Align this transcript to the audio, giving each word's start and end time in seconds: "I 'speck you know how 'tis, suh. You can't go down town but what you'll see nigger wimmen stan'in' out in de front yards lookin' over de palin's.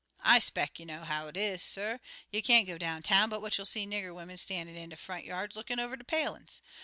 "I 0.23 0.39
'speck 0.39 0.79
you 0.79 0.87
know 0.87 1.03
how 1.03 1.29
'tis, 1.29 1.61
suh. 1.61 1.99
You 2.31 2.41
can't 2.41 2.65
go 2.65 2.79
down 2.79 3.03
town 3.03 3.29
but 3.29 3.39
what 3.39 3.59
you'll 3.59 3.65
see 3.67 3.85
nigger 3.85 4.15
wimmen 4.15 4.37
stan'in' 4.39 4.75
out 4.75 4.79
in 4.81 4.89
de 4.89 4.95
front 4.95 5.25
yards 5.25 5.55
lookin' 5.55 5.79
over 5.79 5.95
de 5.95 6.03
palin's. 6.03 6.59